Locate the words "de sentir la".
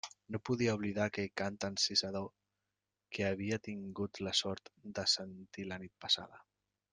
5.01-5.79